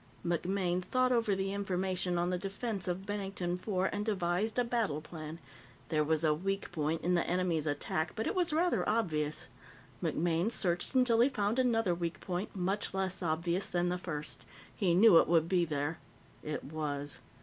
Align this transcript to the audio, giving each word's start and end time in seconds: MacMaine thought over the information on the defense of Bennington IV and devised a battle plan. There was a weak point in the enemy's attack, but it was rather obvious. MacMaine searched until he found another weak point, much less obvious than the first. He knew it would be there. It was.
MacMaine 0.25 0.81
thought 0.83 1.11
over 1.11 1.35
the 1.35 1.53
information 1.53 2.17
on 2.17 2.31
the 2.31 2.39
defense 2.39 2.87
of 2.87 3.05
Bennington 3.05 3.51
IV 3.53 3.67
and 3.91 4.03
devised 4.03 4.57
a 4.57 4.63
battle 4.63 4.99
plan. 4.99 5.37
There 5.89 6.03
was 6.03 6.23
a 6.23 6.33
weak 6.33 6.71
point 6.71 7.03
in 7.03 7.13
the 7.13 7.23
enemy's 7.29 7.67
attack, 7.67 8.13
but 8.15 8.25
it 8.25 8.33
was 8.33 8.51
rather 8.51 8.89
obvious. 8.89 9.47
MacMaine 10.01 10.51
searched 10.51 10.95
until 10.95 11.19
he 11.19 11.29
found 11.29 11.59
another 11.59 11.93
weak 11.93 12.19
point, 12.19 12.55
much 12.55 12.95
less 12.95 13.21
obvious 13.21 13.67
than 13.67 13.89
the 13.89 13.99
first. 13.99 14.43
He 14.75 14.95
knew 14.95 15.19
it 15.19 15.27
would 15.27 15.47
be 15.47 15.65
there. 15.65 15.99
It 16.41 16.63
was. 16.63 17.19